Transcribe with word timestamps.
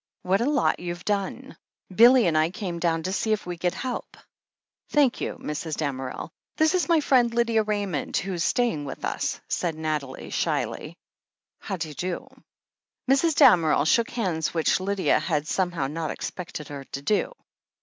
"What 0.23 0.41
a 0.41 0.49
lot 0.49 0.79
you've 0.79 1.05
done! 1.05 1.55
Billy 1.93 2.25
and 2.25 2.35
I 2.35 2.49
came 2.49 2.79
down 2.79 3.03
to 3.03 3.13
see 3.13 3.33
if 3.33 3.45
we 3.45 3.55
could 3.55 3.75
help." 3.75 4.17
"Thank 4.89 5.21
you, 5.21 5.35
Mrs. 5.39 5.77
Damerel. 5.77 6.31
This 6.57 6.73
is 6.73 6.89
my 6.89 7.01
friend, 7.01 7.31
Lydia 7.31 7.61
Raymond, 7.61 8.17
who's 8.17 8.43
staying 8.43 8.85
with 8.85 9.05
us," 9.05 9.39
said 9.47 9.75
Nathalie 9.75 10.31
shyly. 10.31 10.97
"Howd'ydo?" 11.59 12.35
Mrs. 13.07 13.35
Damerel 13.35 13.85
shook 13.85 14.09
hands, 14.09 14.55
which 14.55 14.79
Lydia 14.79 15.19
had 15.19 15.47
some 15.47 15.69
how 15.71 15.85
not 15.85 16.09
expected 16.09 16.69
her 16.69 16.83
to 16.85 17.01
do. 17.03 17.31